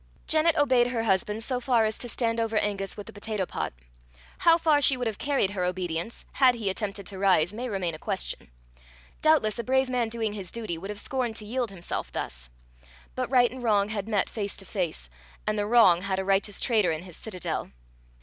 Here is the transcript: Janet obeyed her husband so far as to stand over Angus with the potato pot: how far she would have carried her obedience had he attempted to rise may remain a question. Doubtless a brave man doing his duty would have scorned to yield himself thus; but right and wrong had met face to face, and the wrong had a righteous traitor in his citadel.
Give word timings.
Janet 0.25 0.55
obeyed 0.57 0.87
her 0.87 1.03
husband 1.03 1.43
so 1.43 1.59
far 1.59 1.85
as 1.85 1.99
to 1.99 2.09
stand 2.09 2.39
over 2.39 2.57
Angus 2.57 2.97
with 2.97 3.05
the 3.05 3.13
potato 3.13 3.45
pot: 3.45 3.71
how 4.39 4.57
far 4.57 4.81
she 4.81 4.97
would 4.97 5.05
have 5.05 5.19
carried 5.19 5.51
her 5.51 5.63
obedience 5.63 6.25
had 6.31 6.55
he 6.55 6.71
attempted 6.71 7.05
to 7.05 7.19
rise 7.19 7.53
may 7.53 7.69
remain 7.69 7.93
a 7.93 7.99
question. 7.99 8.49
Doubtless 9.21 9.59
a 9.59 9.63
brave 9.63 9.91
man 9.91 10.09
doing 10.09 10.33
his 10.33 10.49
duty 10.49 10.75
would 10.75 10.89
have 10.89 10.99
scorned 10.99 11.35
to 11.35 11.45
yield 11.45 11.69
himself 11.69 12.11
thus; 12.11 12.49
but 13.13 13.29
right 13.29 13.51
and 13.51 13.61
wrong 13.61 13.89
had 13.89 14.07
met 14.07 14.27
face 14.27 14.57
to 14.57 14.65
face, 14.65 15.07
and 15.45 15.55
the 15.55 15.67
wrong 15.67 16.01
had 16.01 16.17
a 16.17 16.25
righteous 16.25 16.59
traitor 16.59 16.91
in 16.91 17.03
his 17.03 17.15
citadel. 17.15 17.69